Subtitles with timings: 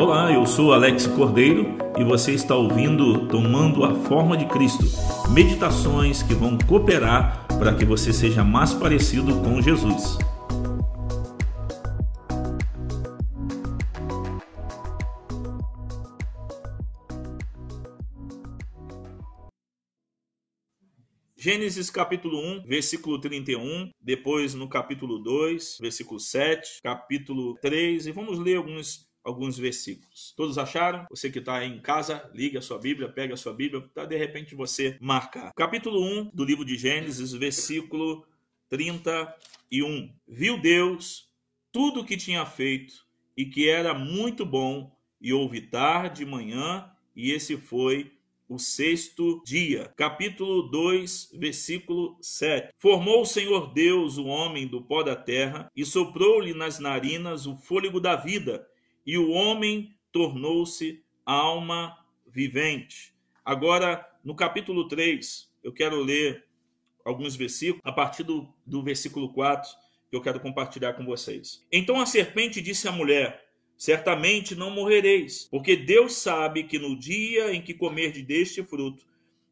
[0.00, 4.82] Olá, eu sou Alex Cordeiro e você está ouvindo Tomando a Forma de Cristo
[5.30, 10.16] meditações que vão cooperar para que você seja mais parecido com Jesus.
[21.36, 28.38] Gênesis capítulo 1, versículo 31, depois no capítulo 2, versículo 7, capítulo 3, e vamos
[28.38, 30.32] ler alguns alguns versículos.
[30.36, 31.06] Todos acharam?
[31.10, 34.16] Você que está em casa, liga a sua Bíblia, pega a sua Bíblia, para de
[34.16, 35.52] repente você marcar.
[35.54, 38.26] Capítulo 1 do livro de Gênesis, versículo
[38.68, 40.12] 31.
[40.26, 41.28] Viu Deus
[41.72, 43.04] tudo o que tinha feito
[43.36, 48.12] e que era muito bom, e houve tarde e manhã, e esse foi
[48.50, 49.92] o sexto dia.
[49.96, 52.74] Capítulo 2, versículo 7.
[52.76, 57.56] Formou o Senhor Deus o homem do pó da terra e soprou-lhe nas narinas o
[57.56, 58.66] fôlego da vida,
[59.10, 63.12] e o homem tornou-se alma vivente.
[63.44, 66.44] Agora, no capítulo 3, eu quero ler
[67.04, 69.68] alguns versículos, a partir do, do versículo 4,
[70.08, 71.66] que eu quero compartilhar com vocês.
[71.72, 73.44] Então a serpente disse à mulher:
[73.76, 79.04] Certamente não morrereis, porque Deus sabe que no dia em que comerdes deste fruto,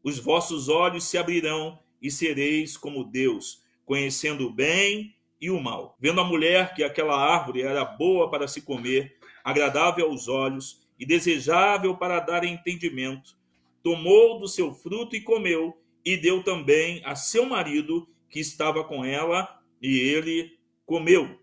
[0.05, 5.97] os vossos olhos se abrirão e sereis como Deus, conhecendo o bem e o mal.
[5.99, 11.07] Vendo a mulher que aquela árvore era boa para se comer, agradável aos olhos e
[11.07, 13.37] desejável para dar entendimento,
[13.83, 19.05] tomou do seu fruto e comeu, e deu também a seu marido que estava com
[19.05, 21.39] ela, e ele comeu.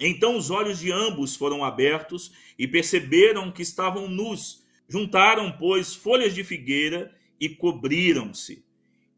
[0.00, 4.66] Então os olhos de ambos foram abertos e perceberam que estavam nus.
[4.88, 8.64] Juntaram, pois, folhas de figueira e cobriram-se.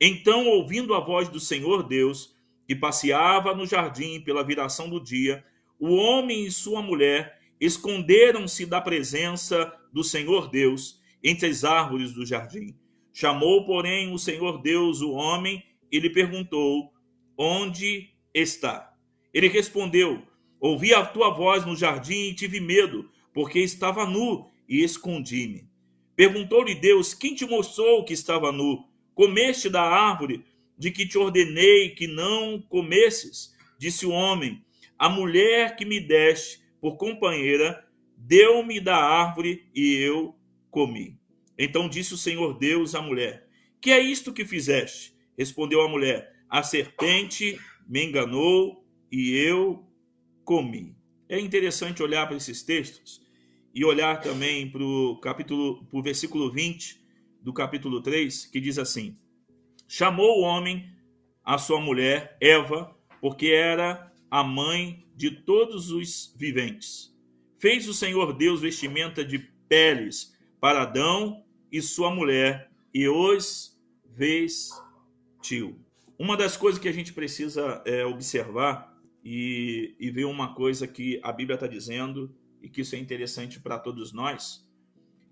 [0.00, 2.34] Então, ouvindo a voz do Senhor Deus,
[2.66, 5.44] que passeava no jardim pela viração do dia,
[5.78, 12.26] o homem e sua mulher esconderam-se da presença do Senhor Deus entre as árvores do
[12.26, 12.76] jardim.
[13.12, 16.92] Chamou, porém, o Senhor Deus o homem e lhe perguntou:
[17.38, 18.92] Onde está?
[19.32, 20.22] Ele respondeu:
[20.60, 25.68] Ouvi a tua voz no jardim e tive medo, porque estava nu e escondi-me.
[26.16, 28.84] Perguntou-lhe Deus: Quem te mostrou que estava nu?
[29.14, 30.44] Comeste da árvore
[30.76, 33.54] de que te ordenei que não comesses?
[33.78, 34.64] Disse o homem:
[34.98, 37.82] A mulher que me deste por companheira
[38.14, 40.38] deu-me da árvore e eu
[40.70, 41.18] comi.
[41.56, 43.48] Então disse o Senhor Deus à mulher:
[43.80, 45.16] Que é isto que fizeste?
[45.34, 47.58] Respondeu a mulher: A serpente
[47.88, 49.82] me enganou e eu
[50.44, 50.94] comi.
[51.26, 53.22] É interessante olhar para esses textos
[53.74, 57.02] e olhar também para o capítulo, para o versículo 20
[57.40, 59.16] do capítulo 3, que diz assim:
[59.88, 60.94] Chamou o homem
[61.42, 67.16] a sua mulher, Eva, porque era a mãe de todos os viventes.
[67.56, 75.78] Fez o Senhor Deus vestimenta de peles para Adão e sua mulher, e os vestiu.
[76.18, 81.20] Uma das coisas que a gente precisa é, observar e, e ver uma coisa que
[81.22, 84.68] a Bíblia está dizendo e que isso é interessante para todos nós,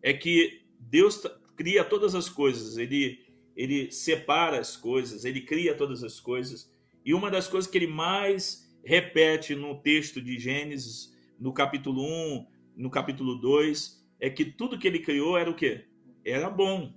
[0.00, 1.26] é que Deus
[1.56, 3.18] cria todas as coisas, ele,
[3.56, 6.72] ele separa as coisas, ele cria todas as coisas,
[7.04, 12.46] e uma das coisas que ele mais repete no texto de Gênesis, no capítulo 1,
[12.76, 15.86] no capítulo 2, é que tudo que ele criou era o quê?
[16.24, 16.92] Era bom.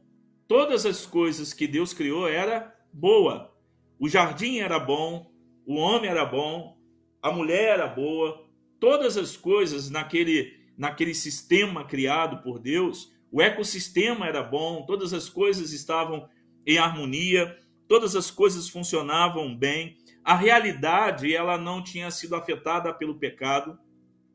[0.48, 3.54] Todas as coisas que Deus criou era boa.
[4.00, 5.32] O jardim era bom,
[5.66, 6.78] o homem era bom,
[7.22, 8.46] a mulher era boa,
[8.80, 15.28] todas as coisas naquele, naquele sistema criado por Deus, o ecossistema era bom, todas as
[15.28, 16.30] coisas estavam
[16.66, 17.58] em harmonia,
[17.88, 23.78] todas as coisas funcionavam bem, a realidade ela não tinha sido afetada pelo pecado,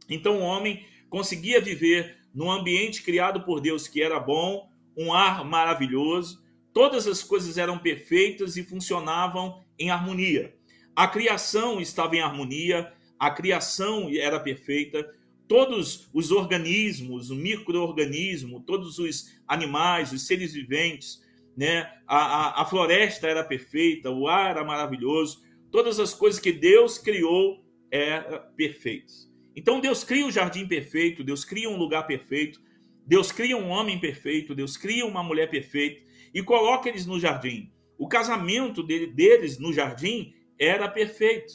[0.08, 5.44] então o homem conseguia viver num ambiente criado por Deus que era bom, um ar
[5.44, 6.42] maravilhoso,
[6.72, 10.54] todas as coisas eram perfeitas e funcionavam em harmonia.
[10.94, 15.12] A criação estava em harmonia, a criação era perfeita,
[15.48, 21.20] todos os organismos, o microorganismo, todos os animais, os seres viventes,
[21.56, 21.90] né?
[22.06, 26.98] A, a, a, floresta era perfeita, o ar era maravilhoso, todas as coisas que Deus
[26.98, 29.30] criou eram perfeitas.
[29.54, 32.60] Então Deus cria o jardim perfeito, Deus cria um lugar perfeito,
[33.06, 37.72] Deus cria um homem perfeito, Deus cria uma mulher perfeita e coloca eles no jardim.
[37.98, 41.52] O casamento deles no jardim era perfeito.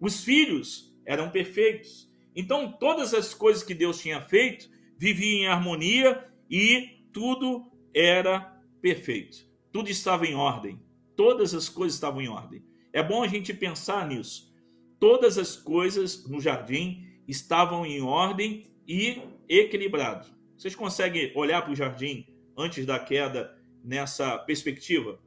[0.00, 2.10] Os filhos eram perfeitos.
[2.34, 8.40] Então, todas as coisas que Deus tinha feito viviam em harmonia e tudo era
[8.80, 9.46] perfeito.
[9.72, 10.80] Tudo estava em ordem.
[11.16, 12.62] Todas as coisas estavam em ordem.
[12.92, 14.52] É bom a gente pensar nisso.
[15.00, 20.26] Todas as coisas no jardim estavam em ordem e equilibrado.
[20.56, 25.18] Vocês conseguem olhar para o jardim antes da queda nessa perspectiva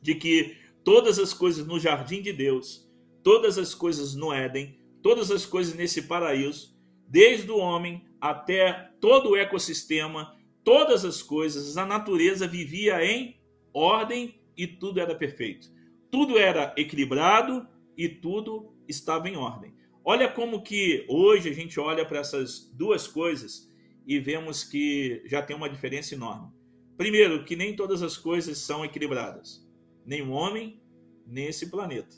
[0.00, 2.90] de que todas as coisas no jardim de Deus,
[3.22, 6.74] todas as coisas no Éden, todas as coisas nesse paraíso,
[7.06, 13.40] desde o homem até todo o ecossistema, todas as coisas, a natureza vivia em
[13.72, 15.73] ordem e tudo era perfeito.
[16.14, 17.66] Tudo era equilibrado
[17.96, 19.74] e tudo estava em ordem.
[20.04, 23.68] Olha como que hoje a gente olha para essas duas coisas
[24.06, 26.52] e vemos que já tem uma diferença enorme.
[26.96, 29.68] Primeiro, que nem todas as coisas são equilibradas.
[30.06, 30.80] Nem o homem,
[31.26, 32.14] nem esse planeta.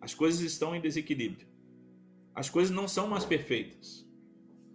[0.00, 1.46] As coisas estão em desequilíbrio.
[2.34, 4.04] As coisas não são mais perfeitas.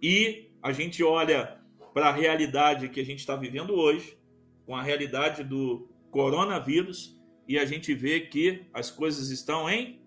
[0.00, 1.60] E a gente olha
[1.92, 4.16] para a realidade que a gente está vivendo hoje,
[4.64, 10.00] com a realidade do coronavírus, e a gente vê que as coisas estão em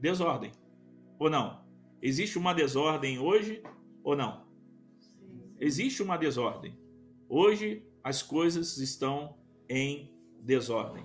[0.00, 0.52] desordem.
[1.18, 1.64] Ou não?
[2.02, 3.62] Existe uma desordem hoje
[4.02, 4.46] ou não?
[5.58, 6.78] Existe uma desordem.
[7.28, 9.36] Hoje as coisas estão
[9.68, 10.10] em
[10.40, 11.04] desordem.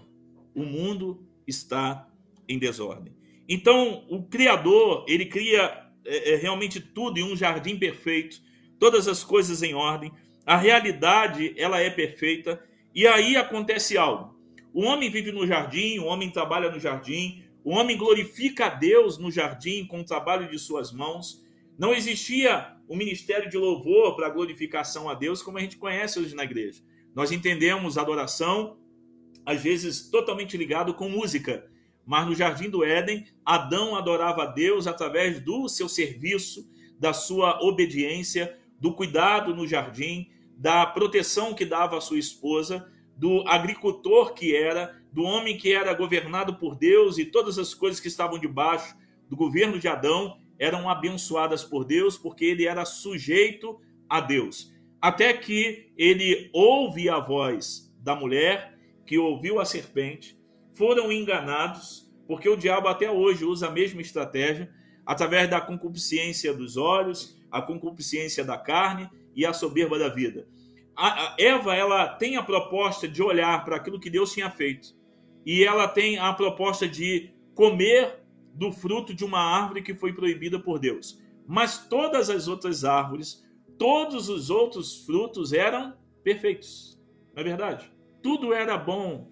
[0.56, 2.10] O mundo está
[2.48, 3.14] em desordem.
[3.48, 8.42] Então, o Criador, ele cria é, é, realmente tudo em um jardim perfeito,
[8.80, 10.12] todas as coisas em ordem.
[10.46, 12.64] A realidade, ela é perfeita.
[12.94, 14.35] E aí acontece algo.
[14.76, 19.18] O homem vive no jardim, o homem trabalha no jardim, o homem glorifica a Deus
[19.18, 21.42] no jardim com o trabalho de suas mãos.
[21.80, 26.36] Não existia o ministério de louvor para glorificação a Deus como a gente conhece hoje
[26.36, 26.84] na igreja.
[27.16, 28.78] Nós entendemos adoração,
[29.46, 31.66] às vezes totalmente ligado com música.
[32.06, 36.70] Mas no jardim do Éden, Adão adorava a Deus através do seu serviço,
[37.00, 43.48] da sua obediência, do cuidado no jardim, da proteção que dava à sua esposa do
[43.48, 48.08] agricultor que era, do homem que era governado por Deus e todas as coisas que
[48.08, 48.96] estavam debaixo
[49.30, 53.80] do governo de Adão eram abençoadas por Deus porque ele era sujeito
[54.10, 54.74] a Deus.
[55.02, 60.38] Até que ele ouve a voz da mulher, que ouviu a serpente,
[60.74, 64.70] foram enganados, porque o diabo até hoje usa a mesma estratégia,
[65.06, 70.48] através da concupiscência dos olhos, a concupiscência da carne e a soberba da vida
[70.96, 74.96] a, Eva ela tem a proposta de olhar para aquilo que Deus tinha feito
[75.46, 80.60] e ela tem a proposta de comer do fruto de uma árvore que foi proibida
[80.60, 81.22] por Deus.
[81.48, 83.46] Mas todas as outras árvores,
[83.78, 87.00] todos os outros frutos eram perfeitos.
[87.34, 87.92] Não é verdade?
[88.24, 89.30] Tudo era bom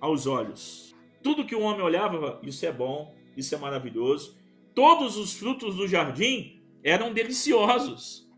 [0.00, 0.94] aos olhos.
[1.22, 4.38] Tudo que o homem olhava, isso é bom, isso é maravilhoso.
[4.74, 8.28] Todos os frutos do jardim eram deliciosos.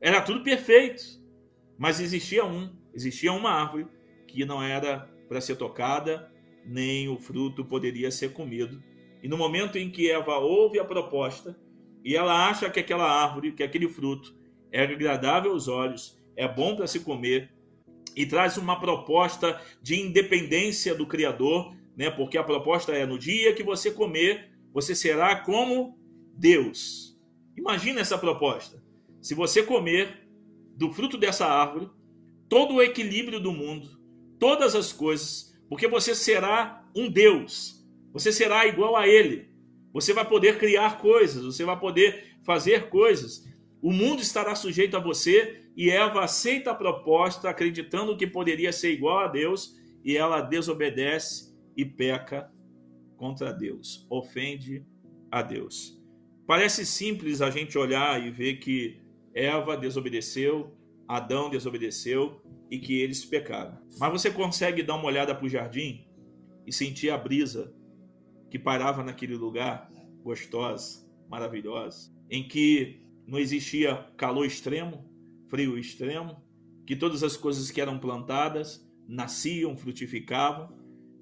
[0.00, 1.15] Era tudo perfeito.
[1.78, 3.86] Mas existia um, existia uma árvore
[4.26, 6.30] que não era para ser tocada,
[6.64, 8.82] nem o fruto poderia ser comido.
[9.22, 11.58] E no momento em que Eva ouve a proposta
[12.04, 14.34] e ela acha que aquela árvore, que aquele fruto
[14.70, 17.50] é agradável aos olhos, é bom para se comer
[18.14, 22.10] e traz uma proposta de independência do Criador, né?
[22.10, 25.98] Porque a proposta é no dia que você comer, você será como
[26.34, 27.18] Deus.
[27.56, 28.82] Imagina essa proposta.
[29.20, 30.25] Se você comer,
[30.76, 31.90] do fruto dessa árvore,
[32.48, 33.88] todo o equilíbrio do mundo,
[34.38, 39.48] todas as coisas, porque você será um Deus, você será igual a Ele,
[39.92, 43.44] você vai poder criar coisas, você vai poder fazer coisas,
[43.86, 45.62] o mundo estará sujeito a você.
[45.76, 51.54] E Eva aceita a proposta, acreditando que poderia ser igual a Deus, e ela desobedece
[51.76, 52.50] e peca
[53.16, 54.84] contra Deus, ofende
[55.30, 56.02] a Deus.
[56.46, 59.00] Parece simples a gente olhar e ver que
[59.36, 60.74] Eva desobedeceu,
[61.06, 62.40] Adão desobedeceu
[62.70, 63.78] e que eles pecaram.
[63.98, 66.08] Mas você consegue dar uma olhada para o jardim
[66.66, 67.74] e sentir a brisa
[68.50, 75.04] que parava naquele lugar gostosa, maravilhosa, em que não existia calor extremo,
[75.48, 76.42] frio extremo,
[76.86, 80.74] que todas as coisas que eram plantadas nasciam, frutificavam,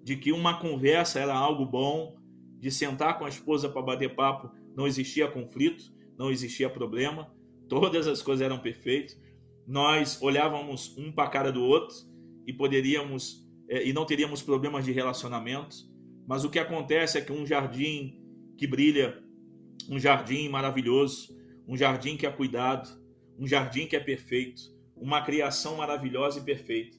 [0.05, 2.17] de que uma conversa era algo bom,
[2.61, 7.34] de sentar com a esposa para bater papo não existia conflito, não existia problema,
[7.69, 9.21] Todas as coisas eram perfeitas.
[9.67, 11.97] Nós olhávamos um para a cara do outro
[12.47, 15.77] e poderíamos é, e não teríamos problemas de relacionamento.
[16.27, 18.21] Mas o que acontece é que um jardim
[18.57, 19.23] que brilha,
[19.89, 22.89] um jardim maravilhoso, um jardim que é cuidado,
[23.39, 24.63] um jardim que é perfeito,
[24.97, 26.97] uma criação maravilhosa e perfeita.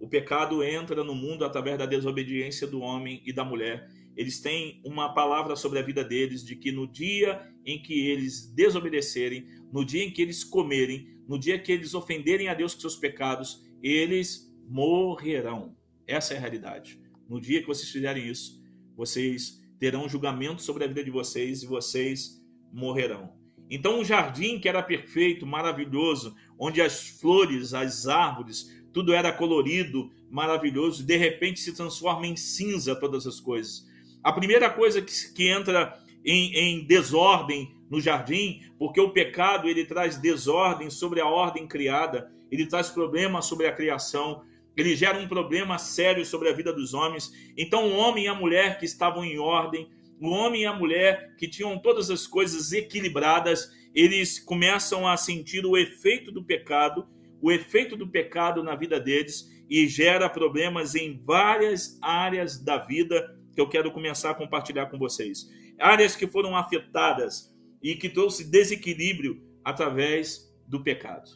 [0.00, 3.88] O pecado entra no mundo através da desobediência do homem e da mulher.
[4.18, 8.52] Eles têm uma palavra sobre a vida deles de que no dia em que eles
[8.52, 12.80] desobedecerem, no dia em que eles comerem, no dia que eles ofenderem a Deus com
[12.80, 15.76] seus pecados, eles morrerão.
[16.04, 17.00] Essa é a realidade.
[17.28, 18.60] No dia que vocês fizerem isso,
[18.96, 23.32] vocês terão julgamento sobre a vida de vocês e vocês morrerão.
[23.70, 30.10] Então, um jardim que era perfeito, maravilhoso, onde as flores, as árvores, tudo era colorido,
[30.28, 33.86] maravilhoso, de repente se transforma em cinza todas as coisas.
[34.22, 39.84] A primeira coisa que, que entra em, em desordem no jardim, porque o pecado ele
[39.84, 44.42] traz desordem sobre a ordem criada, ele traz problemas sobre a criação,
[44.76, 47.32] ele gera um problema sério sobre a vida dos homens.
[47.56, 49.88] Então, o homem e a mulher que estavam em ordem,
[50.20, 55.64] o homem e a mulher que tinham todas as coisas equilibradas, eles começam a sentir
[55.66, 57.06] o efeito do pecado,
[57.40, 63.37] o efeito do pecado na vida deles e gera problemas em várias áreas da vida
[63.58, 65.50] que eu quero começar a compartilhar com vocês.
[65.80, 71.28] Áreas que foram afetadas e que trouxe desequilíbrio através do pecado.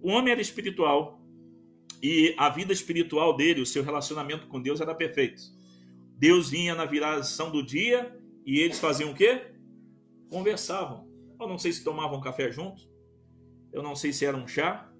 [0.00, 1.22] O homem era espiritual
[2.02, 5.40] e a vida espiritual dele, o seu relacionamento com Deus era perfeito.
[6.18, 8.12] Deus vinha na viração do dia
[8.44, 9.52] e eles faziam o quê?
[10.30, 11.06] Conversavam.
[11.40, 12.82] Eu não sei se tomavam café junto,
[13.72, 14.92] eu não sei se era um chá,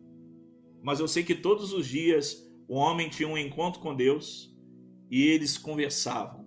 [0.81, 4.57] mas eu sei que todos os dias o homem tinha um encontro com Deus
[5.11, 6.42] e eles conversavam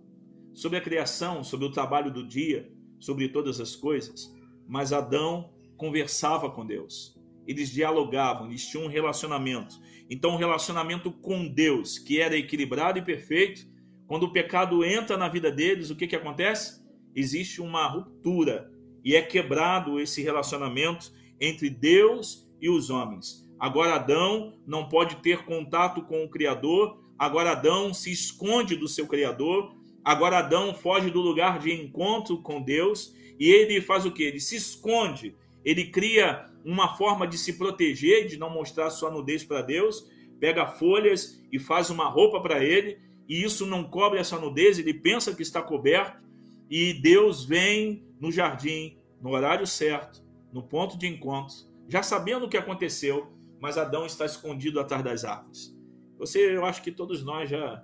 [0.56, 4.34] sobre a criação, sobre o trabalho do dia, sobre todas as coisas,
[4.68, 7.16] mas Adão conversava com Deus.
[7.46, 9.80] Eles dialogavam, eles tinham um relacionamento.
[10.10, 13.68] Então, um relacionamento com Deus, que era equilibrado e perfeito,
[14.08, 16.84] quando o pecado entra na vida deles, o que, que acontece?
[17.16, 18.72] Existe uma ruptura
[19.04, 23.46] e é quebrado esse relacionamento entre Deus e os homens.
[23.60, 29.08] Agora Adão não pode ter contato com o Criador, agora Adão se esconde do seu
[29.08, 34.22] Criador, Agora Adão foge do lugar de encontro com Deus e ele faz o que?
[34.22, 39.44] Ele se esconde, ele cria uma forma de se proteger, de não mostrar sua nudez
[39.44, 40.08] para Deus,
[40.40, 44.94] pega folhas e faz uma roupa para ele, e isso não cobre essa nudez, ele
[44.94, 46.24] pensa que está coberto,
[46.70, 51.56] e Deus vem no jardim, no horário certo, no ponto de encontro,
[51.88, 55.76] já sabendo o que aconteceu, mas Adão está escondido atrás das árvores.
[56.18, 57.84] Você, eu acho que todos nós já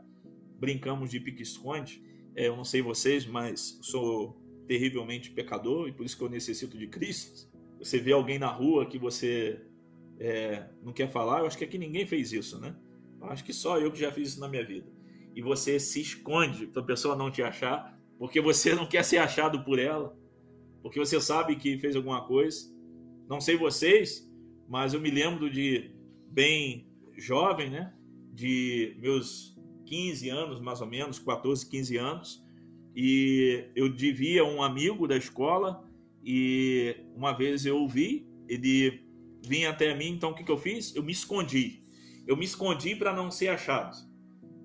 [0.60, 6.18] brincamos de pique-esconde, é, eu não sei vocês, mas sou terrivelmente pecador e por isso
[6.18, 7.50] que eu necessito de Cristo.
[7.80, 9.60] Você vê alguém na rua que você
[10.20, 12.76] é, não quer falar, eu acho que aqui ninguém fez isso, né?
[13.20, 14.88] Eu acho que só eu que já fiz isso na minha vida.
[15.36, 19.18] E você se esconde para a pessoa não te achar, porque você não quer ser
[19.18, 20.18] achado por ela,
[20.82, 22.72] porque você sabe que fez alguma coisa.
[23.28, 24.30] Não sei vocês,
[24.68, 25.92] mas eu me lembro de
[26.30, 27.94] bem jovem, né?
[28.34, 29.58] De meus
[29.92, 32.42] 15 anos, mais ou menos, 14, 15 anos,
[32.96, 35.86] e eu devia um amigo da escola,
[36.24, 39.04] e uma vez eu ouvi, ele
[39.46, 40.96] vinha até mim, então o que, que eu fiz?
[40.96, 41.84] Eu me escondi.
[42.26, 43.98] Eu me escondi para não ser achado.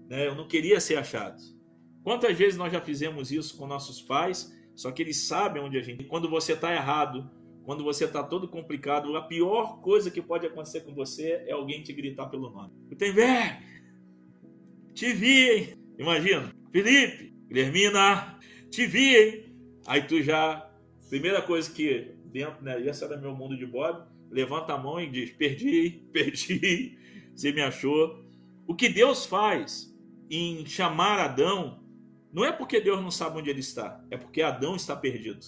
[0.09, 0.29] Né?
[0.29, 1.43] Eu não queria ser achado.
[2.05, 5.83] Quantas vezes nós já fizemos isso com nossos pais, só que eles sabem onde a
[5.83, 6.05] gente.
[6.05, 7.29] Quando você está errado,
[7.65, 11.83] quando você está todo complicado, a pior coisa que pode acontecer com você é alguém
[11.83, 12.73] te gritar pelo nome.
[12.89, 13.66] Gutenberg,
[14.97, 15.77] te vi, hein?
[15.99, 18.39] Imagina, Felipe, Guilhermina,
[18.71, 19.45] te vi, hein?
[19.87, 20.69] Aí tu já,
[21.11, 22.81] primeira coisa que dentro, né?
[22.81, 26.99] Esse era meu mundo de Bob, levanta a mão e diz: perdi, perdi,
[27.35, 28.25] você me achou.
[28.67, 29.95] O que Deus faz
[30.31, 31.85] em chamar Adão
[32.33, 35.47] não é porque Deus não sabe onde ele está, é porque Adão está perdido.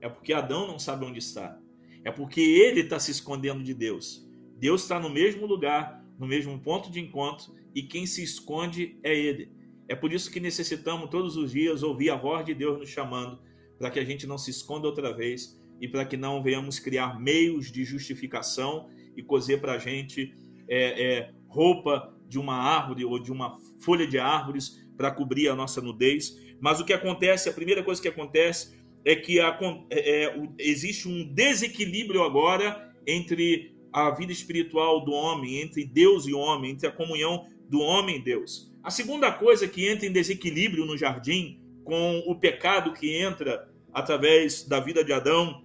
[0.00, 1.58] É porque Adão não sabe onde está.
[2.04, 4.26] É porque ele está se escondendo de Deus.
[4.58, 9.18] Deus está no mesmo lugar, no mesmo ponto de encontro, e quem se esconde é
[9.18, 9.50] Ele.
[9.88, 13.40] É por isso que necessitamos todos os dias ouvir a voz de Deus nos chamando,
[13.78, 17.18] para que a gente não se esconda outra vez e para que não venhamos criar
[17.18, 20.34] meios de justificação e cozer para a gente
[20.68, 25.56] é, é, roupa de uma árvore ou de uma folha de árvores para cobrir a
[25.56, 26.38] nossa nudez.
[26.60, 29.58] Mas o que acontece, a primeira coisa que acontece é que a,
[29.88, 36.32] é, é existe um desequilíbrio agora entre a vida espiritual do homem, entre Deus e
[36.32, 38.70] o homem, entre a comunhão do homem e Deus.
[38.82, 44.62] A segunda coisa que entra em desequilíbrio no jardim, com o pecado que entra através
[44.62, 45.62] da vida de Adão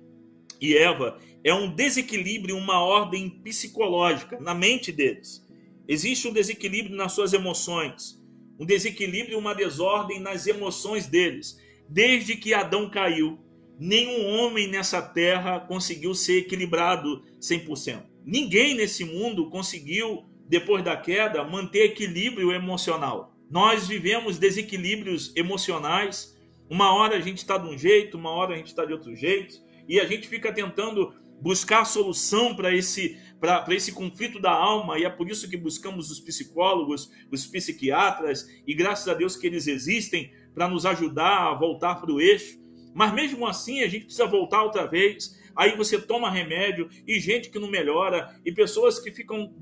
[0.59, 5.45] e Eva, é um desequilíbrio, uma ordem psicológica na mente deles.
[5.87, 8.19] Existe um desequilíbrio nas suas emoções,
[8.59, 11.59] um desequilíbrio, uma desordem nas emoções deles.
[11.87, 13.39] Desde que Adão caiu,
[13.79, 18.14] nenhum homem nessa terra conseguiu ser equilibrado 100%.
[18.25, 23.35] Ninguém nesse mundo conseguiu depois da queda, manter equilíbrio emocional.
[23.49, 26.35] Nós vivemos desequilíbrios emocionais.
[26.69, 29.15] Uma hora a gente está de um jeito, uma hora a gente está de outro
[29.15, 34.97] jeito, e a gente fica tentando buscar solução para esse, para esse conflito da alma,
[34.97, 39.45] e é por isso que buscamos os psicólogos, os psiquiatras, e graças a Deus que
[39.45, 42.57] eles existem para nos ajudar a voltar para o eixo.
[42.95, 47.49] Mas mesmo assim, a gente precisa voltar outra vez aí você toma remédio, e gente
[47.49, 49.53] que não melhora, e pessoas que ficam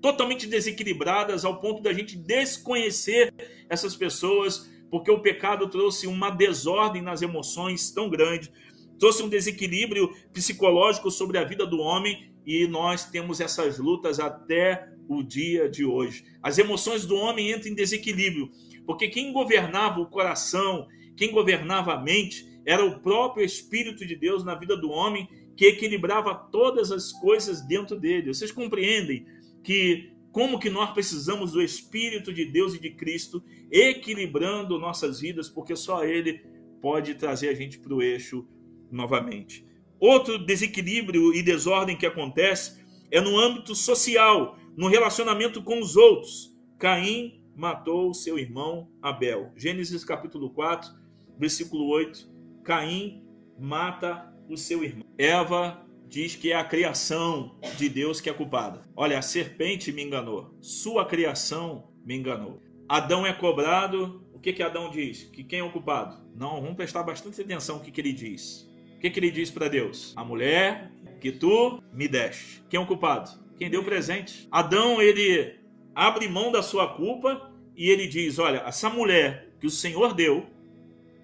[0.00, 3.34] totalmente desequilibradas ao ponto da gente desconhecer
[3.68, 8.50] essas pessoas, porque o pecado trouxe uma desordem nas emoções tão grande,
[8.98, 14.88] trouxe um desequilíbrio psicológico sobre a vida do homem e nós temos essas lutas até
[15.08, 16.24] o dia de hoje.
[16.42, 18.50] As emoções do homem entram em desequilíbrio,
[18.86, 24.44] porque quem governava o coração, quem governava a mente, era o próprio Espírito de Deus
[24.44, 28.32] na vida do homem que equilibrava todas as coisas dentro dele.
[28.32, 29.26] Vocês compreendem
[29.62, 35.48] que como que nós precisamos do Espírito de Deus e de Cristo equilibrando nossas vidas,
[35.48, 36.40] porque só Ele
[36.80, 38.46] pode trazer a gente para o eixo
[38.90, 39.66] novamente.
[39.98, 46.56] Outro desequilíbrio e desordem que acontece é no âmbito social, no relacionamento com os outros.
[46.78, 49.52] Caim matou seu irmão Abel.
[49.56, 50.90] Gênesis capítulo 4,
[51.38, 52.29] versículo 8.
[52.70, 53.24] Caim
[53.58, 55.04] mata o seu irmão.
[55.18, 58.88] Eva diz que é a criação de Deus que é culpada.
[58.94, 60.54] Olha, a serpente me enganou.
[60.60, 62.62] Sua criação me enganou.
[62.88, 64.24] Adão é cobrado.
[64.32, 65.24] O que que Adão diz?
[65.24, 66.24] Que quem é o culpado?
[66.36, 68.70] Não, vamos prestar bastante atenção no que, que ele diz.
[68.94, 70.12] O que, que ele diz para Deus?
[70.14, 72.62] A mulher que tu me deste.
[72.70, 73.32] Quem é o culpado?
[73.58, 74.46] Quem deu presente.
[74.48, 75.58] Adão, ele
[75.92, 80.46] abre mão da sua culpa e ele diz: Olha, essa mulher que o Senhor deu,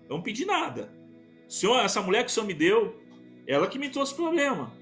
[0.09, 0.96] eu não pedi nada.
[1.49, 3.00] Senhor, essa mulher que o Senhor me deu,
[3.47, 4.73] ela que me trouxe problema.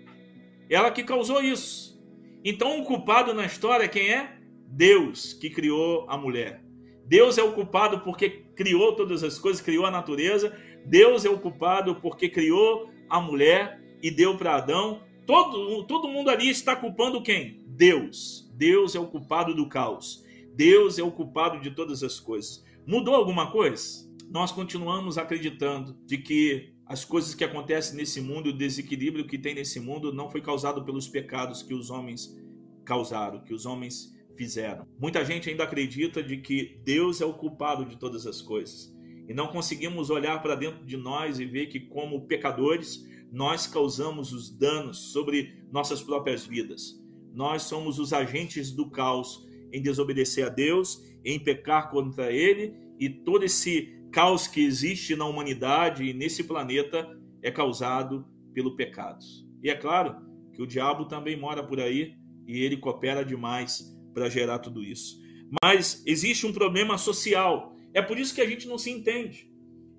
[0.68, 2.00] Ela que causou isso.
[2.44, 4.36] Então o culpado na história quem é?
[4.66, 6.62] Deus que criou a mulher.
[7.06, 10.56] Deus é o culpado porque criou todas as coisas, criou a natureza.
[10.86, 15.02] Deus é o culpado porque criou a mulher e deu para Adão.
[15.26, 17.62] Todo, todo mundo ali está culpando quem?
[17.66, 18.50] Deus.
[18.54, 20.24] Deus é o culpado do caos.
[20.54, 22.64] Deus é o culpado de todas as coisas.
[22.86, 24.08] Mudou alguma coisa?
[24.34, 29.54] Nós continuamos acreditando de que as coisas que acontecem nesse mundo, o desequilíbrio que tem
[29.54, 32.36] nesse mundo, não foi causado pelos pecados que os homens
[32.84, 34.88] causaram, que os homens fizeram.
[34.98, 38.92] Muita gente ainda acredita de que Deus é o culpado de todas as coisas.
[39.28, 44.32] E não conseguimos olhar para dentro de nós e ver que, como pecadores, nós causamos
[44.32, 47.00] os danos sobre nossas próprias vidas.
[47.32, 53.08] Nós somos os agentes do caos em desobedecer a Deus, em pecar contra Ele, e
[53.08, 57.04] todo esse caos que existe na humanidade e nesse planeta
[57.42, 58.24] é causado
[58.54, 59.18] pelo pecado.
[59.60, 60.14] E é claro
[60.52, 62.14] que o diabo também mora por aí
[62.46, 65.20] e ele coopera demais para gerar tudo isso.
[65.60, 67.76] Mas existe um problema social.
[67.92, 69.50] É por isso que a gente não se entende.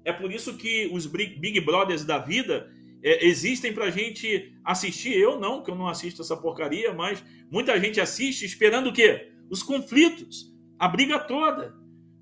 [0.05, 2.71] É por isso que os Big Brothers da vida
[3.03, 5.13] é, existem para a gente assistir.
[5.17, 9.33] Eu não, que eu não assisto essa porcaria, mas muita gente assiste esperando o quê?
[9.49, 11.75] Os conflitos, a briga toda.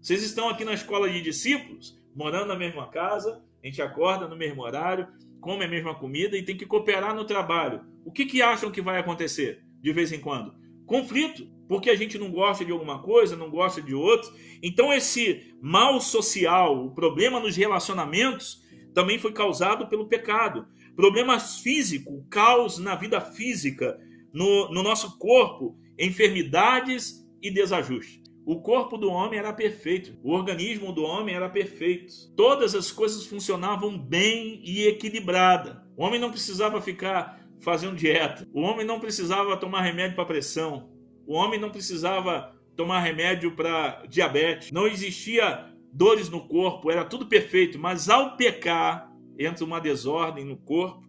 [0.04, 4.36] Vocês estão aqui na escola de discípulos, morando na mesma casa, a gente acorda no
[4.36, 5.08] mesmo horário,
[5.39, 7.86] come a mesma comida e tem que cooperar no trabalho.
[8.04, 10.56] O que, que acham que vai acontecer de vez em quando?
[10.86, 14.30] Conflito, porque a gente não gosta de alguma coisa, não gosta de outro.
[14.62, 18.62] Então, esse mal social, o problema nos relacionamentos,
[18.94, 20.68] também foi causado pelo pecado.
[20.98, 23.98] Problemas físicos, caos na vida física,
[24.34, 28.23] no, no nosso corpo, enfermidades e desajustes.
[28.45, 32.13] O corpo do homem era perfeito, o organismo do homem era perfeito.
[32.36, 35.84] Todas as coisas funcionavam bem e equilibrada.
[35.95, 38.45] O homem não precisava ficar fazendo dieta.
[38.53, 40.89] O homem não precisava tomar remédio para pressão.
[41.25, 44.71] O homem não precisava tomar remédio para diabetes.
[44.71, 50.58] Não existia dores no corpo, era tudo perfeito, mas ao pecar entra uma desordem no
[50.58, 51.03] corpo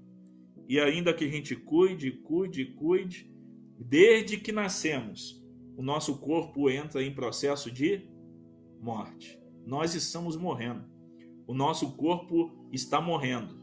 [0.68, 3.30] e ainda que a gente cuide, cuide, cuide,
[3.78, 5.43] desde que nascemos,
[5.76, 8.08] o nosso corpo entra em processo de
[8.80, 9.38] morte.
[9.66, 10.84] Nós estamos morrendo.
[11.46, 13.62] O nosso corpo está morrendo.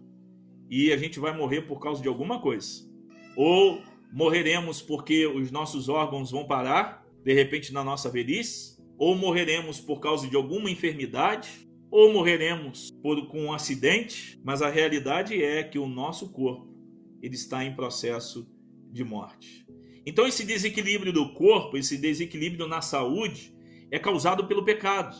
[0.69, 2.89] E a gente vai morrer por causa de alguma coisa.
[3.35, 9.79] Ou morreremos porque os nossos órgãos vão parar, de repente na nossa velhice, ou morreremos
[9.79, 15.63] por causa de alguma enfermidade, ou morreremos por com um acidente, mas a realidade é
[15.63, 16.71] que o nosso corpo
[17.21, 18.49] ele está em processo
[18.91, 19.65] de morte.
[20.05, 23.53] Então, esse desequilíbrio do corpo, esse desequilíbrio na saúde,
[23.91, 25.15] é causado pelo pecado.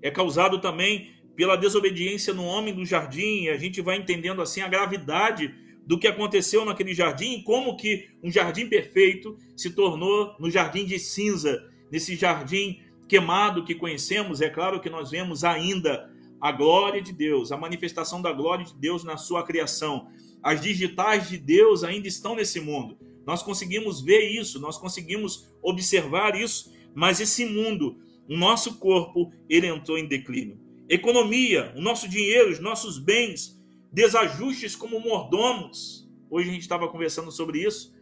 [0.00, 3.44] É causado também pela desobediência no homem do jardim.
[3.44, 5.54] E a gente vai entendendo assim a gravidade
[5.84, 10.84] do que aconteceu naquele jardim e como que um jardim perfeito se tornou no jardim
[10.84, 14.40] de cinza, nesse jardim queimado que conhecemos.
[14.40, 16.08] É claro que nós vemos ainda
[16.40, 20.08] a glória de Deus, a manifestação da glória de Deus na sua criação.
[20.40, 26.34] As digitais de Deus ainda estão nesse mundo nós conseguimos ver isso, nós conseguimos observar
[26.34, 30.60] isso, mas esse mundo, o nosso corpo, ele entrou em declínio.
[30.88, 33.58] Economia, o nosso dinheiro, os nossos bens,
[33.92, 36.08] desajustes como mordomos.
[36.30, 37.94] Hoje a gente estava conversando sobre isso.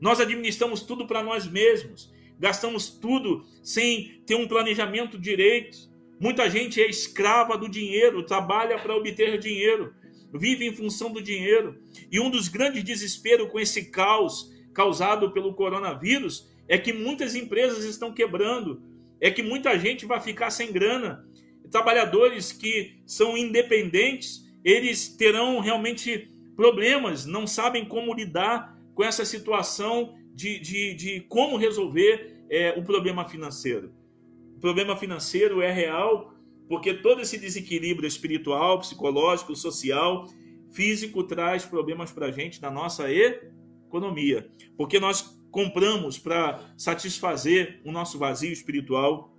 [0.00, 5.76] Nós administramos tudo para nós mesmos, gastamos tudo sem ter um planejamento direito.
[6.20, 9.92] Muita gente é escrava do dinheiro, trabalha para obter dinheiro,
[10.32, 11.80] vive em função do dinheiro.
[12.10, 17.84] E um dos grandes desesperos com esse caos causado pelo coronavírus é que muitas empresas
[17.84, 18.80] estão quebrando,
[19.20, 21.28] é que muita gente vai ficar sem grana.
[21.68, 30.14] Trabalhadores que são independentes, eles terão realmente problemas, não sabem como lidar com essa situação
[30.32, 33.92] de, de, de como resolver é, o problema financeiro.
[34.56, 36.32] O problema financeiro é real
[36.68, 40.28] porque todo esse desequilíbrio espiritual, psicológico, social,
[40.70, 43.10] físico traz problemas para a gente na nossa
[43.88, 44.48] economia.
[44.76, 49.34] Porque nós compramos para satisfazer o nosso vazio espiritual,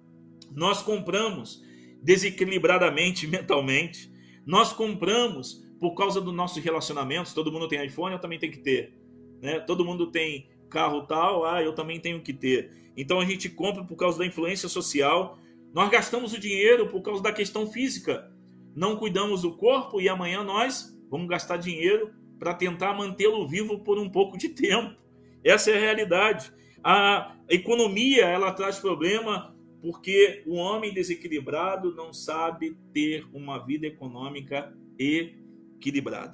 [0.51, 1.63] nós compramos
[2.01, 4.12] desequilibradamente mentalmente,
[4.45, 7.33] nós compramos por causa dos nossos relacionamentos.
[7.33, 8.93] Todo mundo tem iPhone, eu também tenho que ter.
[9.41, 9.59] Né?
[9.59, 12.91] Todo mundo tem carro tal, ah, eu também tenho que ter.
[12.97, 15.39] Então a gente compra por causa da influência social.
[15.73, 18.31] Nós gastamos o dinheiro por causa da questão física.
[18.75, 23.99] Não cuidamos do corpo e amanhã nós vamos gastar dinheiro para tentar mantê-lo vivo por
[23.99, 24.95] um pouco de tempo.
[25.43, 26.52] Essa é a realidade.
[26.84, 34.73] A economia ela traz problema porque o homem desequilibrado não sabe ter uma vida econômica
[34.97, 36.34] equilibrada.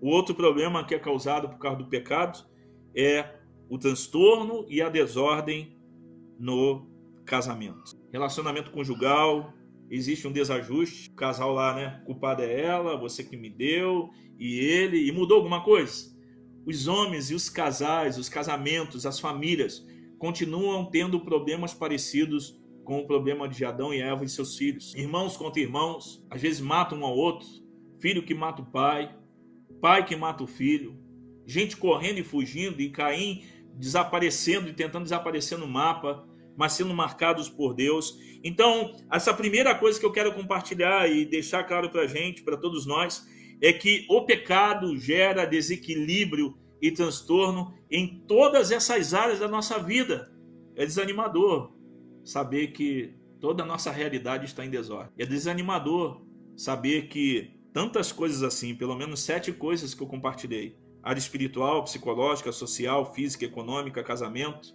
[0.00, 2.44] O outro problema que é causado por causa do pecado
[2.94, 3.36] é
[3.68, 5.76] o transtorno e a desordem
[6.38, 6.88] no
[7.24, 7.96] casamento.
[8.12, 9.52] Relacionamento conjugal,
[9.90, 12.02] existe um desajuste, o casal lá, né?
[12.06, 16.16] Culpada é ela, você que me deu, e ele, e mudou alguma coisa?
[16.64, 19.84] Os homens e os casais, os casamentos, as famílias
[20.18, 24.94] continuam tendo problemas parecidos com o problema de Adão e Eva e seus filhos.
[24.94, 27.46] Irmãos contra irmãos, às vezes matam um ao outro,
[27.98, 29.14] filho que mata o pai,
[29.80, 30.98] pai que mata o filho,
[31.46, 33.42] gente correndo e fugindo, e Caim
[33.74, 38.18] desaparecendo e tentando desaparecer no mapa, mas sendo marcados por Deus.
[38.42, 42.56] Então, essa primeira coisa que eu quero compartilhar e deixar claro para a gente, para
[42.56, 43.26] todos nós,
[43.60, 50.32] é que o pecado gera desequilíbrio e transtorno em todas essas áreas da nossa vida.
[50.74, 51.72] É desanimador
[52.24, 55.12] saber que toda a nossa realidade está em desordem.
[55.18, 56.22] É desanimador
[56.56, 62.52] saber que tantas coisas assim, pelo menos sete coisas que eu compartilhei, área espiritual, psicológica,
[62.52, 64.74] social, física, econômica, casamento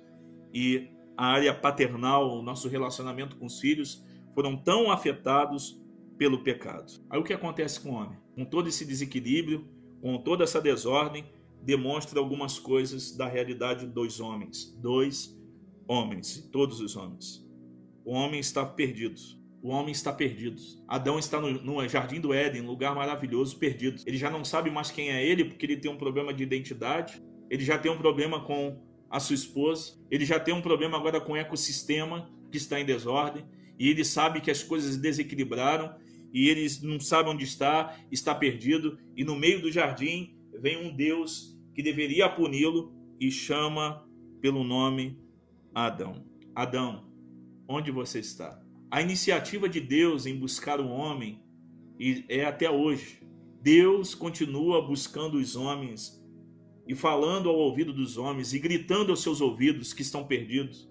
[0.54, 5.82] e a área paternal, o nosso relacionamento com os filhos, foram tão afetados
[6.18, 6.92] pelo pecado.
[7.10, 8.18] Aí o que acontece com o homem?
[8.36, 9.68] Com todo esse desequilíbrio,
[10.02, 11.26] com toda essa desordem,
[11.62, 14.78] demonstra algumas coisas da realidade dos homens.
[14.80, 15.36] Dois
[15.88, 17.46] homens, todos os homens.
[18.04, 19.20] O homem está perdido.
[19.64, 20.62] O homem está perdido.
[20.88, 24.02] Adão está no, no, jardim do Éden, lugar maravilhoso, perdido.
[24.06, 27.20] Ele já não sabe mais quem é ele, porque ele tem um problema de identidade.
[27.50, 28.80] Ele já tem um problema com
[29.16, 29.94] a sua esposa.
[30.12, 33.46] Ele já tem um problema agora com o ecossistema que está em desordem.
[33.80, 35.96] E ele sabe que as coisas desequilibraram
[36.34, 39.00] e ele não sabe onde está, está perdido.
[39.16, 44.06] E no meio do jardim vem um Deus que deveria puni-lo e chama
[44.42, 45.18] pelo nome
[45.74, 46.26] Adão.
[46.54, 47.10] Adão,
[47.70, 48.62] onde você está?
[48.92, 51.42] A iniciativa de Deus em buscar o homem
[52.28, 53.22] é até hoje.
[53.62, 56.22] Deus continua buscando os homens
[56.88, 60.90] e falando ao ouvido dos homens e gritando aos seus ouvidos que estão perdidos.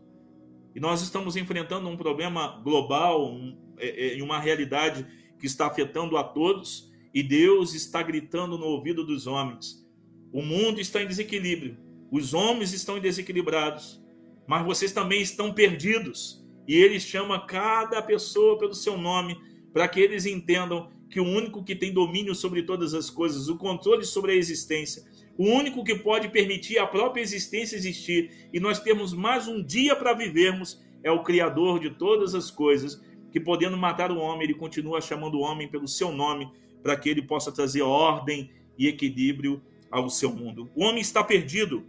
[0.74, 5.07] E nós estamos enfrentando um problema global, um, é, é, uma realidade
[5.38, 9.87] que está afetando a todos, e Deus está gritando no ouvido dos homens.
[10.33, 11.76] O mundo está em desequilíbrio,
[12.11, 14.02] os homens estão desequilibrados,
[14.48, 16.44] mas vocês também estão perdidos.
[16.66, 19.37] E ele chama cada pessoa pelo seu nome,
[19.72, 23.57] para que eles entendam que o único que tem domínio sobre todas as coisas, o
[23.57, 25.04] controle sobre a existência,
[25.36, 29.96] o único que pode permitir a própria existência existir e nós temos mais um dia
[29.96, 34.54] para vivermos, é o Criador de todas as coisas, que podendo matar o homem, ele
[34.54, 36.50] continua chamando o homem pelo seu nome,
[36.82, 40.70] para que ele possa trazer ordem e equilíbrio ao seu mundo.
[40.74, 41.84] O homem está perdido.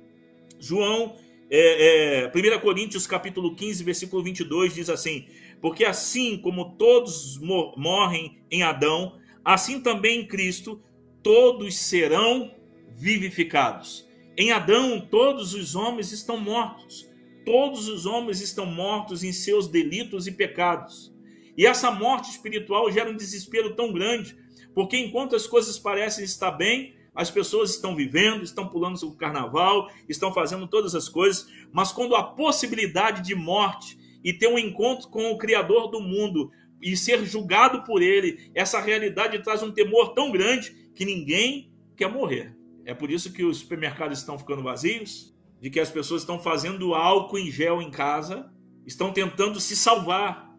[0.59, 1.15] João
[1.49, 5.27] é, é, 1 Coríntios capítulo 15, versículo 22 diz assim:
[5.61, 10.81] Porque assim como todos morrem em Adão, assim também em Cristo
[11.21, 12.51] todos serão
[12.95, 14.07] vivificados.
[14.37, 17.07] Em Adão todos os homens estão mortos.
[17.45, 21.13] Todos os homens estão mortos em seus delitos e pecados.
[21.57, 24.35] E essa morte espiritual gera um desespero tão grande,
[24.73, 29.89] porque enquanto as coisas parecem estar bem, as pessoas estão vivendo, estão pulando o carnaval,
[30.09, 35.07] estão fazendo todas as coisas, mas quando a possibilidade de morte e ter um encontro
[35.07, 40.13] com o Criador do mundo e ser julgado por ele, essa realidade traz um temor
[40.13, 42.53] tão grande que ninguém quer morrer.
[42.85, 46.93] É por isso que os supermercados estão ficando vazios, de que as pessoas estão fazendo
[46.93, 48.51] álcool em gel em casa,
[48.85, 50.55] estão tentando se salvar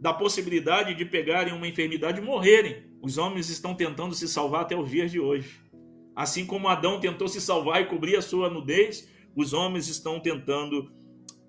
[0.00, 2.84] da possibilidade de pegarem uma enfermidade e morrerem.
[3.00, 5.60] Os homens estão tentando se salvar até os dias de hoje.
[6.14, 10.92] Assim como Adão tentou se salvar e cobrir a sua nudez, os homens estão tentando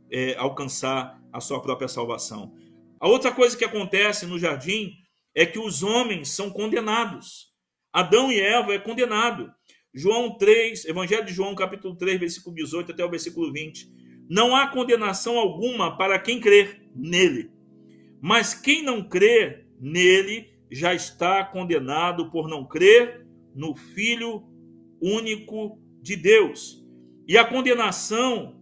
[0.10, 2.54] é, alcançar a sua própria salvação.
[3.00, 4.94] A outra coisa que acontece no jardim
[5.36, 7.52] é que os homens são condenados.
[7.92, 9.52] Adão e Eva é condenado.
[9.94, 13.88] João 3, Evangelho de João, capítulo 3, versículo 18 até o versículo 20.
[14.28, 17.52] Não há condenação alguma para quem crer nele.
[18.20, 24.44] Mas quem não crê nele já está condenado por não crer no Filho
[25.00, 26.84] único de Deus.
[27.28, 28.60] E a condenação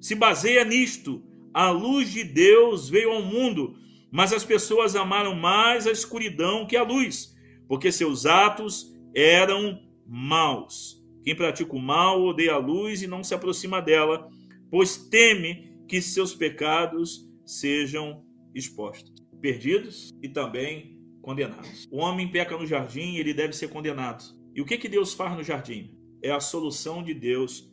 [0.00, 1.24] se baseia nisto.
[1.52, 3.74] A luz de Deus veio ao mundo,
[4.08, 7.34] mas as pessoas amaram mais a escuridão que a luz,
[7.66, 11.00] porque seus atos eram maus.
[11.22, 14.28] Quem pratica o mal odeia a luz e não se aproxima dela,
[14.70, 21.86] pois teme que seus pecados sejam expostos, perdidos e também condenados.
[21.90, 24.24] O homem peca no jardim, ele deve ser condenado.
[24.54, 25.96] E o que que Deus faz no jardim?
[26.22, 27.70] É a solução de Deus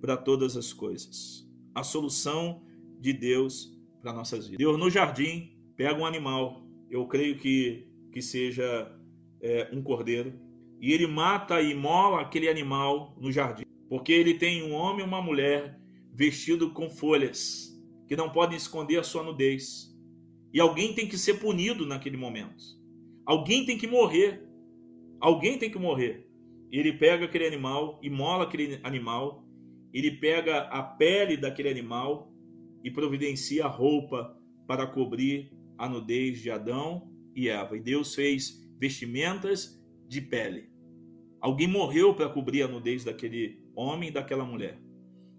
[0.00, 1.48] para todas as coisas.
[1.74, 2.62] A solução
[3.00, 4.58] de Deus para nossas vidas.
[4.58, 8.94] Deus no jardim pega um animal, eu creio que que seja
[9.40, 10.38] é, um cordeiro,
[10.82, 15.08] e ele mata e mola aquele animal no jardim, porque ele tem um homem e
[15.08, 15.78] uma mulher
[16.12, 17.72] vestido com folhas
[18.08, 19.96] que não podem esconder a sua nudez.
[20.52, 22.64] E alguém tem que ser punido naquele momento.
[23.24, 24.44] Alguém tem que morrer.
[25.20, 26.26] Alguém tem que morrer.
[26.70, 29.46] Ele pega aquele animal, mola aquele animal,
[29.94, 32.32] ele pega a pele daquele animal
[32.82, 37.76] e providencia a roupa para cobrir a nudez de Adão e Eva.
[37.76, 40.71] E Deus fez vestimentas de pele.
[41.42, 44.78] Alguém morreu para cobrir a nudez daquele homem e daquela mulher.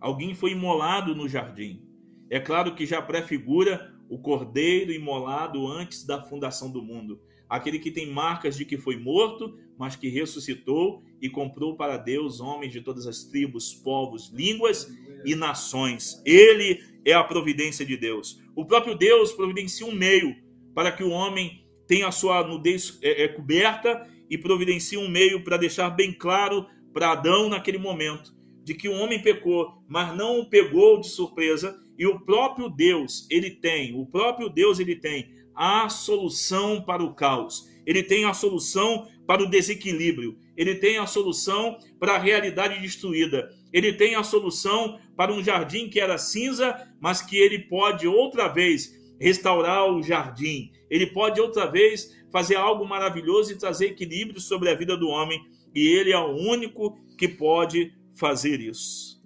[0.01, 1.81] Alguém foi imolado no jardim.
[2.29, 7.89] É claro que já prefigura o cordeiro imolado antes da fundação do mundo, aquele que
[7.89, 12.81] tem marcas de que foi morto, mas que ressuscitou e comprou para Deus homens de
[12.81, 16.21] todas as tribos, povos, línguas e nações.
[16.25, 18.41] Ele é a providência de Deus.
[18.53, 20.35] O próprio Deus providencia um meio
[20.75, 25.43] para que o homem tenha a sua nudez é, é, coberta e providencia um meio
[25.43, 30.39] para deixar bem claro para Adão naquele momento de que o homem pecou, mas não
[30.39, 35.29] o pegou de surpresa, e o próprio Deus, ele tem, o próprio Deus ele tem
[35.55, 37.69] a solução para o caos.
[37.85, 40.35] Ele tem a solução para o desequilíbrio.
[40.57, 43.47] Ele tem a solução para a realidade destruída.
[43.71, 48.47] Ele tem a solução para um jardim que era cinza, mas que ele pode outra
[48.47, 50.71] vez restaurar o jardim.
[50.89, 55.39] Ele pode outra vez fazer algo maravilhoso e trazer equilíbrio sobre a vida do homem.
[55.73, 59.23] E ele é o único que pode fazer isso.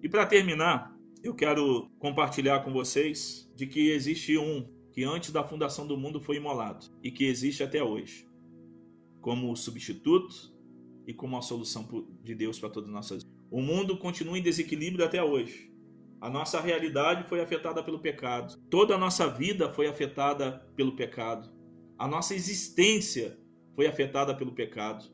[0.00, 5.42] E para terminar, eu quero compartilhar com vocês de que existe um que antes da
[5.42, 8.28] fundação do mundo foi imolado e que existe até hoje,
[9.20, 10.54] como substituto
[11.06, 11.88] e como a solução
[12.22, 13.38] de Deus para todas as nossas vidas.
[13.50, 15.72] O mundo continua em desequilíbrio até hoje.
[16.20, 18.56] A nossa realidade foi afetada pelo pecado.
[18.70, 21.53] Toda a nossa vida foi afetada pelo pecado.
[21.98, 23.38] A nossa existência
[23.74, 25.04] foi afetada pelo pecado.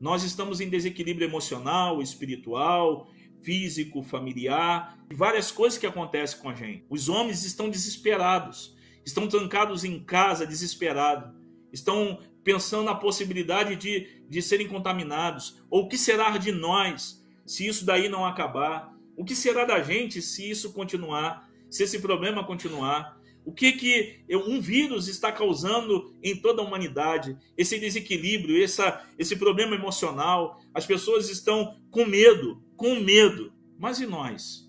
[0.00, 3.10] Nós estamos em desequilíbrio emocional, espiritual,
[3.42, 6.84] físico, familiar, várias coisas que acontecem com a gente.
[6.88, 11.34] Os homens estão desesperados, estão trancados em casa, desesperados,
[11.72, 15.60] estão pensando na possibilidade de, de serem contaminados.
[15.70, 18.94] Ou o que será de nós se isso daí não acabar?
[19.16, 21.48] O que será da gente se isso continuar?
[21.70, 23.17] Se esse problema continuar?
[23.44, 27.36] O que que um vírus está causando em toda a humanidade?
[27.56, 30.60] Esse desequilíbrio, essa, esse problema emocional.
[30.74, 33.52] As pessoas estão com medo, com medo.
[33.78, 34.68] Mas e nós,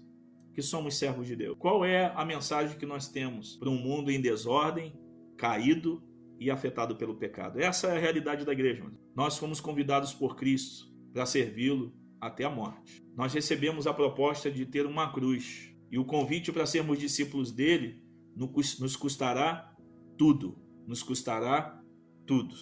[0.54, 1.58] que somos servos de Deus?
[1.58, 4.94] Qual é a mensagem que nós temos para um mundo em desordem,
[5.38, 6.04] caído
[6.40, 7.60] e afetado pelo pecado?
[7.60, 8.86] Essa é a realidade da igreja.
[9.16, 13.04] Nós fomos convidados por Cristo para servi-lo até a morte.
[13.16, 18.02] Nós recebemos a proposta de ter uma cruz e o convite para sermos discípulos dele
[18.36, 19.76] nos custará
[20.18, 21.82] tudo, nos custará
[22.26, 22.56] tudo.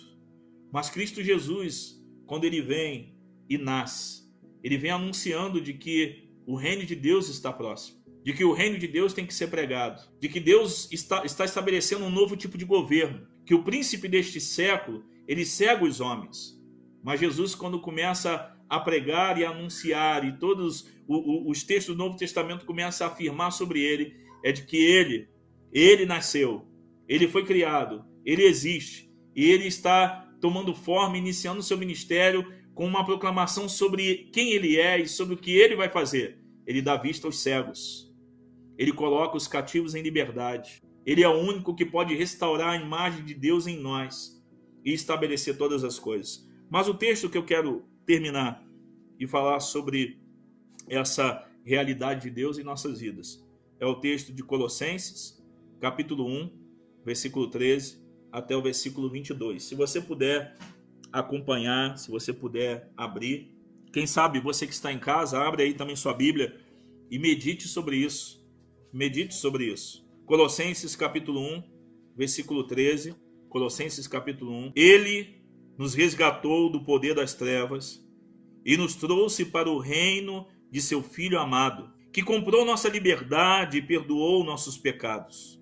[0.71, 3.15] Mas Cristo Jesus, quando ele vem
[3.49, 4.27] e nasce,
[4.63, 8.77] ele vem anunciando de que o reino de Deus está próximo, de que o reino
[8.77, 12.57] de Deus tem que ser pregado, de que Deus está, está estabelecendo um novo tipo
[12.57, 16.61] de governo, que o príncipe deste século, ele cega os homens.
[17.03, 22.17] Mas Jesus, quando começa a pregar e a anunciar, e todos os textos do Novo
[22.17, 25.29] Testamento começam a afirmar sobre ele, é de que ele
[25.71, 26.65] ele nasceu,
[27.07, 33.03] ele foi criado, ele existe e ele está tomando forma, iniciando seu ministério com uma
[33.03, 36.39] proclamação sobre quem ele é e sobre o que ele vai fazer.
[36.65, 38.13] Ele dá vista aos cegos.
[38.77, 40.81] Ele coloca os cativos em liberdade.
[41.05, 44.43] Ele é o único que pode restaurar a imagem de Deus em nós
[44.85, 46.47] e estabelecer todas as coisas.
[46.69, 48.63] Mas o texto que eu quero terminar
[49.19, 50.19] e falar sobre
[50.87, 53.43] essa realidade de Deus em nossas vidas
[53.79, 55.36] é o texto de Colossenses,
[55.79, 56.51] capítulo 1,
[57.05, 59.63] versículo 13 até o versículo 22.
[59.63, 60.55] Se você puder
[61.11, 63.51] acompanhar, se você puder abrir,
[63.91, 66.59] quem sabe você que está em casa, abre aí também sua Bíblia
[67.09, 68.45] e medite sobre isso.
[68.91, 70.05] Medite sobre isso.
[70.25, 71.63] Colossenses capítulo 1,
[72.15, 73.15] versículo 13.
[73.49, 74.73] Colossenses capítulo 1.
[74.75, 75.41] Ele
[75.77, 78.05] nos resgatou do poder das trevas
[78.65, 83.81] e nos trouxe para o reino de seu Filho amado, que comprou nossa liberdade e
[83.81, 85.57] perdoou nossos pecados.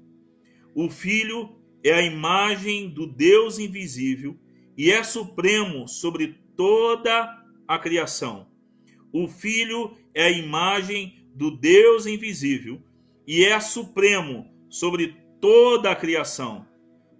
[0.76, 4.38] O Filho é a imagem do Deus invisível
[4.78, 8.50] e é supremo sobre toda a criação.
[9.14, 12.82] O Filho é a imagem do Deus invisível
[13.26, 16.68] e é supremo sobre toda a criação,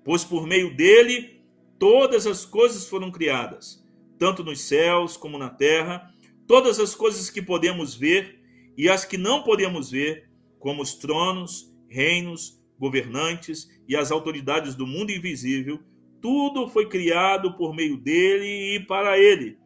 [0.04, 1.42] pois por meio dele
[1.80, 3.82] todas as coisas foram criadas,
[4.20, 6.14] tanto nos céus como na terra,
[6.46, 8.38] todas as coisas que podemos ver
[8.78, 14.86] e as que não podemos ver, como os tronos, reinos, governantes e as autoridades do
[14.86, 15.80] mundo invisível,
[16.22, 19.58] tudo foi criado por meio dele e para ele.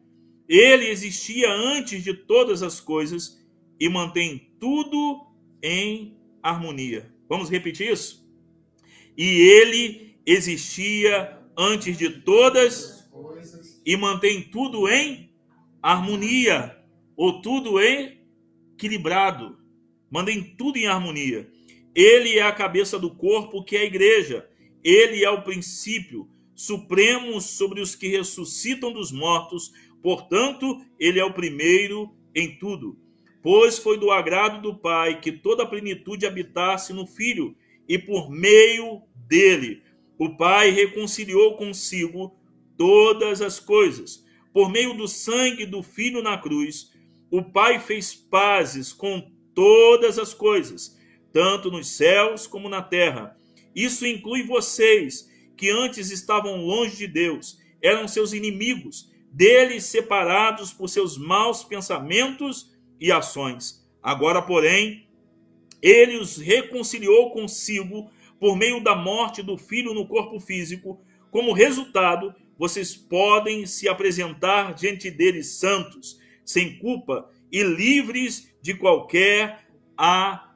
[0.48, 3.40] Ele existia antes de todas as coisas
[3.78, 5.26] e mantém tudo
[5.62, 7.12] em harmonia.
[7.28, 8.28] Vamos repetir isso?
[9.16, 13.08] E ele existia antes de todas
[13.84, 15.30] e mantém tudo em
[15.82, 16.76] harmonia,
[17.16, 18.20] ou tudo em
[18.74, 19.58] equilibrado.
[20.10, 21.50] Mantém tudo em harmonia.
[22.00, 24.48] Ele é a cabeça do corpo, que é a igreja.
[24.82, 29.72] Ele é o princípio supremo sobre os que ressuscitam dos mortos.
[30.02, 32.98] Portanto, ele é o primeiro em tudo
[33.42, 37.56] pois foi do agrado do Pai que toda a plenitude habitasse no Filho,
[37.88, 39.82] e por meio dele
[40.18, 42.36] o Pai reconciliou consigo
[42.76, 44.24] todas as coisas.
[44.52, 46.92] Por meio do sangue do Filho na cruz,
[47.30, 50.98] o Pai fez pazes com todas as coisas,
[51.32, 53.36] tanto nos céus como na terra.
[53.74, 60.88] Isso inclui vocês, que antes estavam longe de Deus, eram seus inimigos, deles separados por
[60.88, 63.86] seus maus pensamentos e ações.
[64.02, 65.06] Agora, porém,
[65.80, 71.00] ele os reconciliou consigo por meio da morte do filho no corpo físico.
[71.30, 79.66] Como resultado, vocês podem se apresentar diante dele santos, sem culpa e livres de qualquer
[79.96, 80.49] acusação.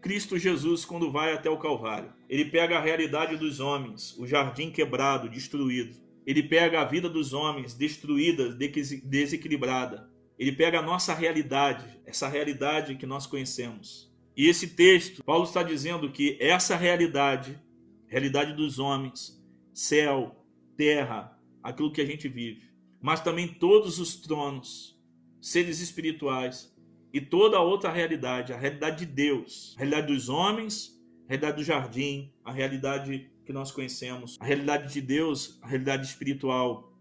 [0.00, 4.70] Cristo Jesus, quando vai até o Calvário, ele pega a realidade dos homens, o jardim
[4.70, 5.96] quebrado, destruído.
[6.26, 8.56] Ele pega a vida dos homens destruída,
[9.04, 14.12] desequilibrada ele pega a nossa realidade, essa realidade que nós conhecemos.
[14.36, 17.58] E esse texto, Paulo está dizendo que essa realidade,
[18.06, 20.44] realidade dos homens, céu,
[20.76, 25.00] terra, aquilo que a gente vive, mas também todos os tronos,
[25.40, 26.74] seres espirituais
[27.12, 31.56] e toda a outra realidade, a realidade de Deus, a realidade dos homens, a realidade
[31.56, 36.92] do jardim, a realidade que nós conhecemos, a realidade de Deus, a realidade espiritual,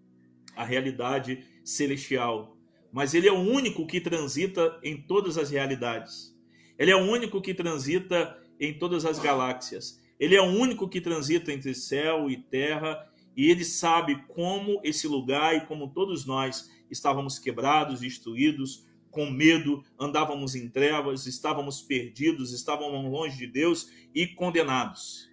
[0.56, 2.56] a realidade celestial,
[2.92, 6.34] mas ele é o único que transita em todas as realidades.
[6.78, 10.02] Ele é o único que transita em todas as galáxias.
[10.20, 15.08] Ele é o único que transita entre céu e terra e ele sabe como esse
[15.08, 22.52] lugar e como todos nós estávamos quebrados, destruídos, com medo, andávamos em trevas, estávamos perdidos,
[22.52, 25.32] estávamos longe de Deus e condenados.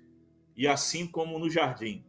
[0.57, 2.05] E assim como no jardim,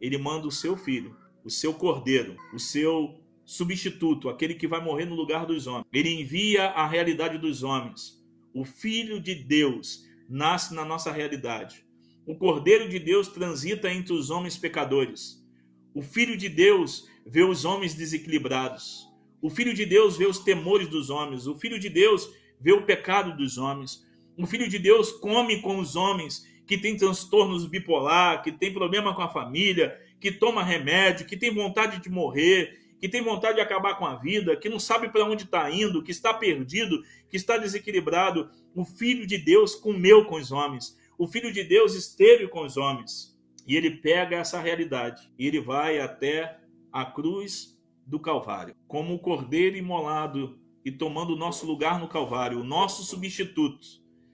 [0.00, 5.04] ele manda o seu filho, o seu cordeiro, o seu substituto, aquele que vai morrer
[5.04, 5.84] no lugar dos homens.
[5.92, 8.24] Ele envia a realidade dos homens.
[8.54, 11.84] O Filho de Deus nasce na nossa realidade.
[12.24, 15.44] O Cordeiro de Deus transita entre os homens pecadores.
[15.92, 19.07] O Filho de Deus vê os homens desequilibrados.
[19.40, 21.46] O Filho de Deus vê os temores dos homens.
[21.46, 22.28] O Filho de Deus
[22.60, 24.04] vê o pecado dos homens.
[24.36, 29.14] O Filho de Deus come com os homens que têm transtornos bipolar, que tem problema
[29.14, 33.60] com a família, que toma remédio, que tem vontade de morrer, que tem vontade de
[33.60, 37.36] acabar com a vida, que não sabe para onde está indo, que está perdido, que
[37.36, 38.50] está desequilibrado.
[38.74, 40.98] O Filho de Deus comeu com os homens.
[41.16, 43.36] O Filho de Deus esteve com os homens.
[43.66, 46.58] E ele pega essa realidade e ele vai até
[46.90, 47.77] a cruz
[48.08, 53.04] do Calvário, como o cordeiro imolado e tomando o nosso lugar no Calvário, o nosso
[53.04, 53.86] substituto,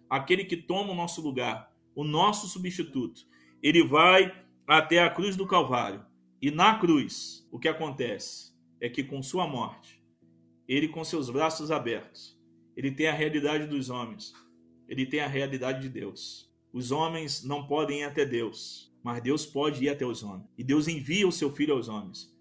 [0.09, 3.22] aquele que toma o nosso lugar, o nosso substituto.
[3.61, 4.33] Ele vai
[4.66, 6.05] até a cruz do Calvário
[6.41, 10.03] E na cruz, o que acontece é que com sua morte,
[10.68, 12.39] ele com seus braços abertos,
[12.77, 14.33] ele tem a realidade dos homens,
[14.89, 16.51] ele tem a realidade de Deus.
[16.72, 20.49] Os homens não podem ir até Deus, mas Deus pode ir até os homens.
[20.59, 22.34] E Deus envia o seu filho aos homens.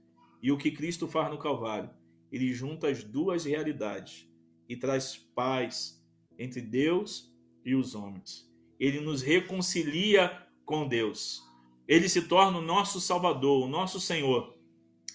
[0.43, 1.89] E o que Cristo faz no Calvário?
[2.29, 4.27] Ele junta as duas realidades
[4.67, 6.03] e traz paz
[6.37, 7.33] entre Deus
[7.63, 8.45] e os homens.
[8.77, 11.41] Ele nos reconcilia com Deus.
[11.87, 14.57] Ele se torna o nosso Salvador, o nosso Senhor.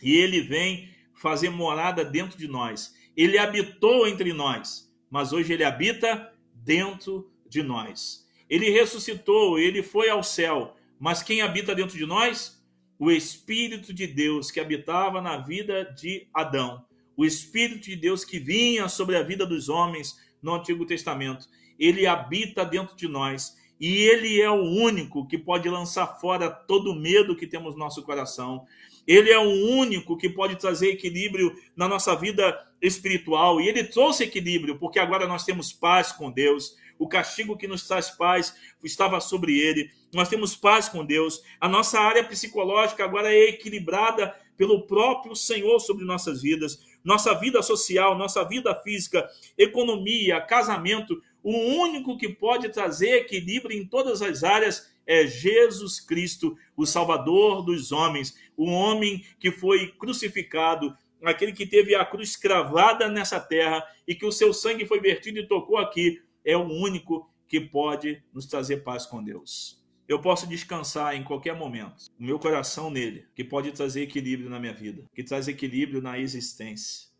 [0.03, 2.95] E ele vem fazer morada dentro de nós.
[3.15, 8.27] Ele habitou entre nós, mas hoje ele habita dentro de nós.
[8.49, 12.58] Ele ressuscitou, ele foi ao céu, mas quem habita dentro de nós?
[12.99, 16.85] O Espírito de Deus que habitava na vida de Adão.
[17.17, 21.47] O Espírito de Deus que vinha sobre a vida dos homens no Antigo Testamento.
[21.79, 26.91] Ele habita dentro de nós e ele é o único que pode lançar fora todo
[26.91, 28.67] o medo que temos no nosso coração.
[29.07, 33.61] Ele é o único que pode trazer equilíbrio na nossa vida espiritual.
[33.61, 36.77] E ele trouxe equilíbrio, porque agora nós temos paz com Deus.
[36.99, 39.91] O castigo que nos traz paz estava sobre ele.
[40.13, 41.43] Nós temos paz com Deus.
[41.61, 46.83] A nossa área psicológica agora é equilibrada pelo próprio Senhor sobre nossas vidas.
[47.05, 53.87] Nossa vida social, nossa vida física, economia, casamento, o único que pode trazer equilíbrio em
[53.87, 60.95] todas as áreas é Jesus Cristo, o Salvador dos homens, o homem que foi crucificado,
[61.23, 65.39] aquele que teve a cruz cravada nessa terra e que o seu sangue foi vertido
[65.39, 69.85] e tocou aqui, é o único que pode nos trazer paz com Deus.
[70.09, 74.59] Eu posso descansar em qualquer momento, o meu coração nele, que pode trazer equilíbrio na
[74.59, 77.11] minha vida, que traz equilíbrio na existência,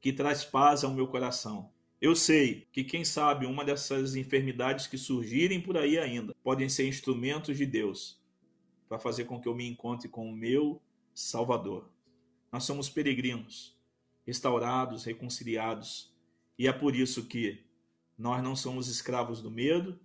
[0.00, 1.68] que traz paz ao meu coração,
[2.00, 6.86] eu sei que, quem sabe, uma dessas enfermidades que surgirem por aí ainda podem ser
[6.86, 8.20] instrumentos de Deus
[8.88, 10.80] para fazer com que eu me encontre com o meu
[11.12, 11.90] Salvador.
[12.52, 13.76] Nós somos peregrinos,
[14.26, 16.14] restaurados, reconciliados,
[16.58, 17.65] e é por isso que
[18.18, 19.98] nós não somos escravos do medo,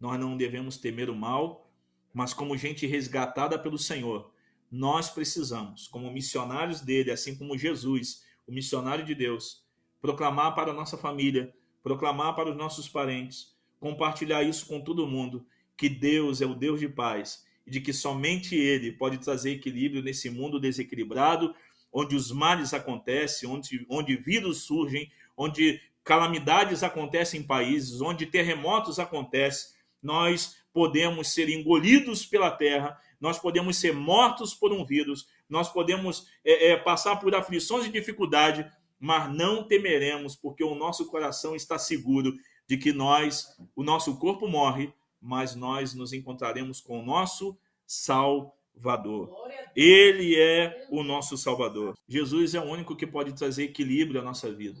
[0.00, 1.70] nós não devemos temer o mal,
[2.12, 4.32] mas como gente resgatada pelo Senhor,
[4.70, 9.64] nós precisamos, como missionários dele, assim como Jesus, o missionário de Deus,
[10.00, 15.46] proclamar para a nossa família, proclamar para os nossos parentes, compartilhar isso com todo mundo,
[15.76, 20.02] que Deus é o Deus de paz e de que somente Ele pode trazer equilíbrio
[20.02, 21.54] nesse mundo desequilibrado,
[21.92, 29.00] onde os males acontecem, onde, onde vírus surgem, onde calamidades acontecem em países, onde terremotos
[29.00, 35.68] acontecem, nós podemos ser engolidos pela terra, nós podemos ser mortos por um vírus, nós
[35.68, 41.56] podemos é, é, passar por aflições e dificuldade, mas não temeremos, porque o nosso coração
[41.56, 42.32] está seguro
[42.68, 49.34] de que nós, o nosso corpo morre, mas nós nos encontraremos com o nosso Salvador.
[49.74, 51.94] Ele é o nosso Salvador.
[52.08, 54.80] Jesus é o único que pode trazer equilíbrio à nossa vida.